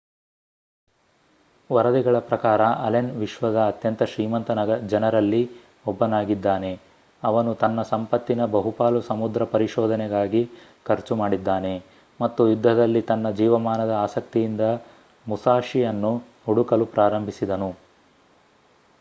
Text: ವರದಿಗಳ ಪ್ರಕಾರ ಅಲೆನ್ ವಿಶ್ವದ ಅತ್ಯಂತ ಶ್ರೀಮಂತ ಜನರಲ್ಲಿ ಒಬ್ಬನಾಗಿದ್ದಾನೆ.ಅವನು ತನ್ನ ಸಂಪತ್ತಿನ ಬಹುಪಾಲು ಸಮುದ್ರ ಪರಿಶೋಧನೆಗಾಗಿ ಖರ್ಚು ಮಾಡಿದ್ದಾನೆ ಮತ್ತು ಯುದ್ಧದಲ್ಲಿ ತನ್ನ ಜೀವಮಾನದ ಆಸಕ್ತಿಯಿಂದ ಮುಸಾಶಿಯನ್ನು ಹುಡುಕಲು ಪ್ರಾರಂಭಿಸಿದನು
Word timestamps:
ವರದಿಗಳ 1.69 2.19
ಪ್ರಕಾರ 2.21 2.61
ಅಲೆನ್ 2.85 3.11
ವಿಶ್ವದ 3.15 3.57
ಅತ್ಯಂತ 3.65 4.03
ಶ್ರೀಮಂತ 4.03 4.49
ಜನರಲ್ಲಿ 4.85 5.41
ಒಬ್ಬನಾಗಿದ್ದಾನೆ.ಅವನು 5.87 7.51
ತನ್ನ 7.55 7.81
ಸಂಪತ್ತಿನ 7.91 8.47
ಬಹುಪಾಲು 8.47 9.01
ಸಮುದ್ರ 9.01 9.45
ಪರಿಶೋಧನೆಗಾಗಿ 9.53 10.41
ಖರ್ಚು 10.85 11.15
ಮಾಡಿದ್ದಾನೆ 11.15 11.75
ಮತ್ತು 12.19 12.49
ಯುದ್ಧದಲ್ಲಿ 12.49 13.03
ತನ್ನ 13.03 13.29
ಜೀವಮಾನದ 13.37 13.95
ಆಸಕ್ತಿಯಿಂದ 14.01 14.65
ಮುಸಾಶಿಯನ್ನು 15.27 16.13
ಹುಡುಕಲು 16.45 16.87
ಪ್ರಾರಂಭಿಸಿದನು 16.91 17.71